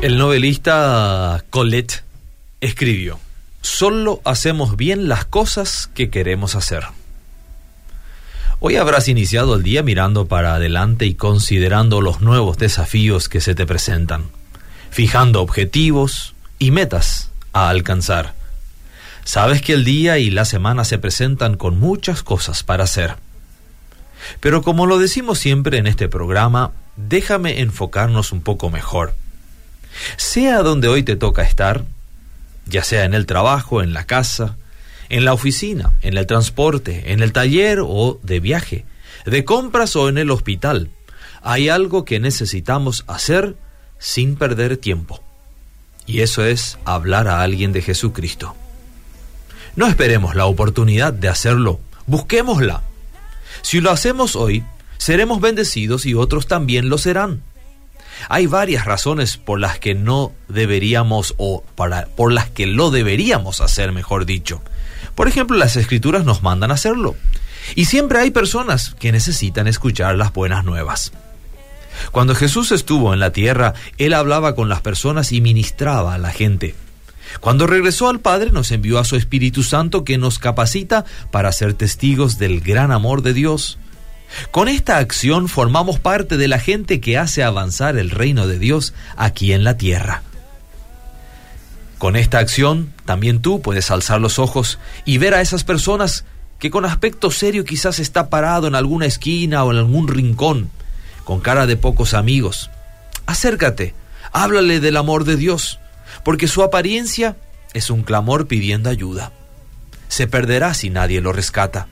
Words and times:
El 0.00 0.16
novelista 0.16 1.42
Colette 1.50 2.04
escribió, 2.60 3.18
Solo 3.62 4.20
hacemos 4.24 4.76
bien 4.76 5.08
las 5.08 5.24
cosas 5.24 5.90
que 5.92 6.08
queremos 6.08 6.54
hacer. 6.54 6.84
Hoy 8.60 8.76
habrás 8.76 9.08
iniciado 9.08 9.56
el 9.56 9.64
día 9.64 9.82
mirando 9.82 10.28
para 10.28 10.54
adelante 10.54 11.04
y 11.06 11.14
considerando 11.14 12.00
los 12.00 12.20
nuevos 12.20 12.58
desafíos 12.58 13.28
que 13.28 13.40
se 13.40 13.56
te 13.56 13.66
presentan, 13.66 14.26
fijando 14.90 15.42
objetivos 15.42 16.36
y 16.60 16.70
metas 16.70 17.32
a 17.52 17.68
alcanzar. 17.68 18.34
Sabes 19.24 19.62
que 19.62 19.72
el 19.72 19.84
día 19.84 20.18
y 20.18 20.30
la 20.30 20.44
semana 20.44 20.84
se 20.84 20.98
presentan 20.98 21.56
con 21.56 21.80
muchas 21.80 22.22
cosas 22.22 22.62
para 22.62 22.84
hacer. 22.84 23.16
Pero 24.38 24.62
como 24.62 24.86
lo 24.86 24.98
decimos 24.98 25.40
siempre 25.40 25.78
en 25.78 25.88
este 25.88 26.08
programa, 26.08 26.70
déjame 26.96 27.58
enfocarnos 27.62 28.30
un 28.30 28.42
poco 28.42 28.70
mejor 28.70 29.14
sea 30.16 30.62
donde 30.62 30.88
hoy 30.88 31.02
te 31.02 31.16
toca 31.16 31.42
estar, 31.42 31.84
ya 32.66 32.84
sea 32.84 33.04
en 33.04 33.14
el 33.14 33.26
trabajo, 33.26 33.82
en 33.82 33.92
la 33.92 34.04
casa, 34.04 34.56
en 35.08 35.24
la 35.24 35.32
oficina, 35.32 35.92
en 36.02 36.16
el 36.16 36.26
transporte, 36.26 37.12
en 37.12 37.22
el 37.22 37.32
taller 37.32 37.80
o 37.82 38.20
de 38.22 38.40
viaje, 38.40 38.84
de 39.24 39.44
compras 39.44 39.96
o 39.96 40.08
en 40.08 40.18
el 40.18 40.30
hospital, 40.30 40.90
hay 41.42 41.68
algo 41.68 42.04
que 42.04 42.20
necesitamos 42.20 43.04
hacer 43.06 43.56
sin 43.98 44.36
perder 44.36 44.76
tiempo. 44.76 45.22
Y 46.06 46.20
eso 46.20 46.44
es 46.44 46.78
hablar 46.84 47.28
a 47.28 47.42
alguien 47.42 47.72
de 47.72 47.82
Jesucristo. 47.82 48.54
No 49.76 49.86
esperemos 49.86 50.34
la 50.34 50.46
oportunidad 50.46 51.12
de 51.12 51.28
hacerlo, 51.28 51.80
busquémosla. 52.06 52.82
Si 53.62 53.80
lo 53.80 53.90
hacemos 53.90 54.34
hoy, 54.34 54.64
seremos 54.96 55.40
bendecidos 55.40 56.06
y 56.06 56.14
otros 56.14 56.46
también 56.46 56.88
lo 56.88 56.98
serán. 56.98 57.42
Hay 58.28 58.46
varias 58.46 58.84
razones 58.84 59.36
por 59.36 59.60
las 59.60 59.78
que 59.78 59.94
no 59.94 60.32
deberíamos 60.48 61.34
o 61.36 61.62
para, 61.74 62.06
por 62.06 62.32
las 62.32 62.48
que 62.50 62.66
lo 62.66 62.90
deberíamos 62.90 63.60
hacer, 63.60 63.92
mejor 63.92 64.26
dicho. 64.26 64.62
Por 65.14 65.28
ejemplo, 65.28 65.56
las 65.56 65.76
escrituras 65.76 66.24
nos 66.24 66.42
mandan 66.42 66.70
a 66.70 66.74
hacerlo. 66.74 67.16
Y 67.74 67.86
siempre 67.86 68.20
hay 68.20 68.30
personas 68.30 68.94
que 68.98 69.12
necesitan 69.12 69.66
escuchar 69.66 70.16
las 70.16 70.32
buenas 70.32 70.64
nuevas. 70.64 71.12
Cuando 72.12 72.34
Jesús 72.34 72.72
estuvo 72.72 73.12
en 73.12 73.20
la 73.20 73.32
tierra, 73.32 73.74
Él 73.98 74.14
hablaba 74.14 74.54
con 74.54 74.68
las 74.68 74.80
personas 74.80 75.32
y 75.32 75.40
ministraba 75.40 76.14
a 76.14 76.18
la 76.18 76.30
gente. 76.30 76.74
Cuando 77.40 77.66
regresó 77.66 78.08
al 78.08 78.20
Padre 78.20 78.50
nos 78.52 78.72
envió 78.72 78.98
a 78.98 79.04
su 79.04 79.16
Espíritu 79.16 79.62
Santo 79.62 80.04
que 80.04 80.18
nos 80.18 80.38
capacita 80.38 81.04
para 81.30 81.52
ser 81.52 81.74
testigos 81.74 82.38
del 82.38 82.60
gran 82.60 82.90
amor 82.90 83.22
de 83.22 83.34
Dios. 83.34 83.78
Con 84.50 84.68
esta 84.68 84.98
acción 84.98 85.48
formamos 85.48 85.98
parte 85.98 86.36
de 86.36 86.48
la 86.48 86.58
gente 86.58 87.00
que 87.00 87.18
hace 87.18 87.42
avanzar 87.42 87.96
el 87.96 88.10
reino 88.10 88.46
de 88.46 88.58
Dios 88.58 88.94
aquí 89.16 89.52
en 89.52 89.64
la 89.64 89.76
tierra. 89.76 90.22
Con 91.98 92.14
esta 92.14 92.38
acción 92.38 92.92
también 93.04 93.42
tú 93.42 93.60
puedes 93.60 93.90
alzar 93.90 94.20
los 94.20 94.38
ojos 94.38 94.78
y 95.04 95.18
ver 95.18 95.34
a 95.34 95.40
esas 95.40 95.64
personas 95.64 96.24
que 96.58 96.70
con 96.70 96.84
aspecto 96.84 97.30
serio 97.30 97.64
quizás 97.64 97.98
está 97.98 98.30
parado 98.30 98.66
en 98.66 98.74
alguna 98.74 99.06
esquina 99.06 99.64
o 99.64 99.72
en 99.72 99.78
algún 99.78 100.08
rincón, 100.08 100.70
con 101.24 101.40
cara 101.40 101.66
de 101.66 101.76
pocos 101.76 102.14
amigos. 102.14 102.70
Acércate, 103.26 103.94
háblale 104.32 104.80
del 104.80 104.96
amor 104.96 105.24
de 105.24 105.36
Dios, 105.36 105.80
porque 106.24 106.48
su 106.48 106.62
apariencia 106.62 107.36
es 107.74 107.90
un 107.90 108.02
clamor 108.02 108.46
pidiendo 108.46 108.90
ayuda. 108.90 109.32
Se 110.08 110.26
perderá 110.26 110.74
si 110.74 110.90
nadie 110.90 111.20
lo 111.20 111.32
rescata. 111.32 111.86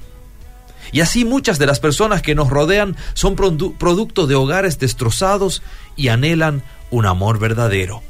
Y 0.93 1.01
así 1.01 1.25
muchas 1.25 1.59
de 1.59 1.67
las 1.67 1.81
personas 1.81 2.23
que 2.23 2.35
nos 2.35 2.51
rodean 2.51 2.97
son 3.15 3.35
producto 3.35 4.27
de 4.27 4.35
hogares 4.35 4.79
destrozados 4.79 5.63
y 5.97 6.09
anhelan 6.09 6.63
un 6.91 7.07
amor 7.07 7.39
verdadero. 7.39 8.03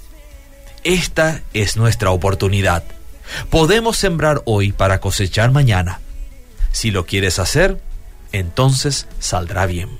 Esta 0.85 1.43
es 1.53 1.77
nuestra 1.77 2.11
oportunidad. 2.11 2.85
Podemos 3.51 3.97
sembrar 3.97 4.43
hoy 4.45 4.73
para 4.73 5.01
cosechar 5.01 5.51
mañana. 5.51 6.01
Si 6.71 6.91
lo 6.91 7.07
quieres 7.07 7.39
hacer, 7.39 7.81
entonces 8.33 9.09
saldrá 9.19 9.67
bien. 9.67 9.99